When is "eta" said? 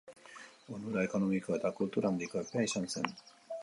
1.59-1.73